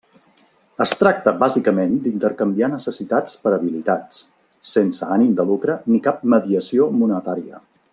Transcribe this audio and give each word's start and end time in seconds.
Es 0.85 0.93
tracta 1.01 1.33
bàsicament 1.43 1.93
d'intercanviar 2.07 2.71
necessitats 2.73 3.37
per 3.45 3.55
habilitats, 3.59 4.25
sense 4.75 5.13
ànim 5.19 5.39
de 5.43 5.49
lucre 5.53 5.81
ni 5.95 6.05
cap 6.11 6.29
mediació 6.37 6.93
monetària. 7.05 7.67